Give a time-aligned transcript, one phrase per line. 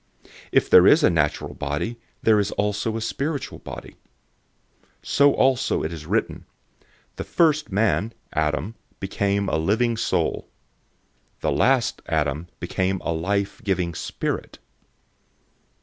[0.51, 3.91] There is a natural body and there is also a spiritual body.
[5.03, 6.45] 015:045 So also it is written,
[7.17, 10.47] "The first man, Adam, became a living soul."{Genesis
[11.41, 14.57] 2:7} The last Adam became a life giving spirit.